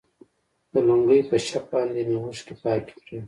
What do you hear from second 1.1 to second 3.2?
په شف باندې مې اوښكې پاكې كړي.